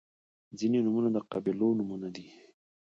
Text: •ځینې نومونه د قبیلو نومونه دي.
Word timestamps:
•ځینې 0.57 0.79
نومونه 0.85 1.09
د 1.13 1.17
قبیلو 1.31 1.69
نومونه 1.79 2.07
دي. 2.15 2.27